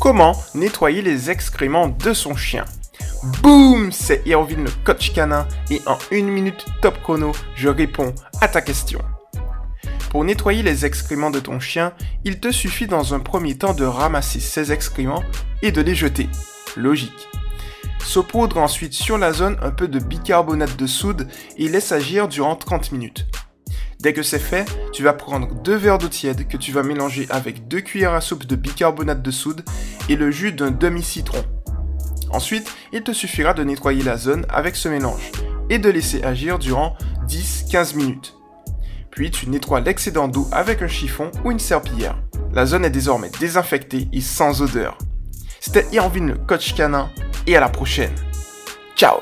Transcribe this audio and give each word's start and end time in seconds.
Comment 0.00 0.34
nettoyer 0.54 1.02
les 1.02 1.30
excréments 1.30 1.88
de 1.88 2.14
son 2.14 2.34
chien 2.34 2.64
Boum 3.42 3.92
C'est 3.92 4.22
Irvine 4.24 4.64
le 4.64 4.70
coach 4.82 5.12
canin 5.12 5.46
et 5.70 5.82
en 5.84 5.98
une 6.10 6.28
minute 6.28 6.64
top 6.80 7.02
chrono, 7.02 7.32
je 7.54 7.68
réponds 7.68 8.14
à 8.40 8.48
ta 8.48 8.62
question. 8.62 9.00
Pour 10.08 10.24
nettoyer 10.24 10.62
les 10.62 10.86
excréments 10.86 11.30
de 11.30 11.38
ton 11.38 11.60
chien, 11.60 11.92
il 12.24 12.40
te 12.40 12.50
suffit 12.50 12.86
dans 12.86 13.12
un 13.12 13.20
premier 13.20 13.58
temps 13.58 13.74
de 13.74 13.84
ramasser 13.84 14.40
ces 14.40 14.72
excréments 14.72 15.22
et 15.60 15.70
de 15.70 15.82
les 15.82 15.94
jeter. 15.94 16.30
Logique. 16.78 17.28
Saupoudre 18.02 18.56
ensuite 18.56 18.94
sur 18.94 19.18
la 19.18 19.34
zone 19.34 19.58
un 19.60 19.70
peu 19.70 19.86
de 19.86 19.98
bicarbonate 19.98 20.78
de 20.78 20.86
soude 20.86 21.28
et 21.58 21.68
laisse 21.68 21.92
agir 21.92 22.26
durant 22.26 22.56
30 22.56 22.92
minutes. 22.92 23.26
Dès 24.00 24.14
que 24.14 24.22
c'est 24.22 24.38
fait, 24.38 24.64
tu 24.92 25.02
vas 25.02 25.12
prendre 25.12 25.54
deux 25.62 25.76
verres 25.76 25.98
d'eau 25.98 26.08
tiède 26.08 26.48
que 26.48 26.56
tu 26.56 26.72
vas 26.72 26.82
mélanger 26.82 27.26
avec 27.28 27.68
deux 27.68 27.82
cuillères 27.82 28.14
à 28.14 28.22
soupe 28.22 28.46
de 28.46 28.56
bicarbonate 28.56 29.20
de 29.20 29.30
soude 29.30 29.62
et 30.08 30.16
le 30.16 30.30
jus 30.30 30.52
d'un 30.52 30.70
demi-citron. 30.70 31.44
Ensuite, 32.30 32.72
il 32.94 33.02
te 33.02 33.12
suffira 33.12 33.52
de 33.52 33.62
nettoyer 33.62 34.02
la 34.02 34.16
zone 34.16 34.46
avec 34.48 34.74
ce 34.76 34.88
mélange 34.88 35.30
et 35.68 35.78
de 35.78 35.90
laisser 35.90 36.22
agir 36.22 36.58
durant 36.58 36.96
10-15 37.28 37.94
minutes. 37.94 38.36
Puis 39.10 39.30
tu 39.30 39.50
nettoies 39.50 39.80
l'excédent 39.80 40.28
d'eau 40.28 40.48
avec 40.50 40.80
un 40.80 40.88
chiffon 40.88 41.30
ou 41.44 41.50
une 41.50 41.58
serpillière. 41.58 42.16
La 42.54 42.64
zone 42.64 42.86
est 42.86 42.90
désormais 42.90 43.30
désinfectée 43.38 44.08
et 44.14 44.22
sans 44.22 44.62
odeur. 44.62 44.96
C'était 45.60 45.86
Irvine 45.92 46.28
le 46.28 46.34
coach 46.36 46.74
canin 46.74 47.10
et 47.46 47.54
à 47.54 47.60
la 47.60 47.68
prochaine. 47.68 48.14
Ciao 48.96 49.18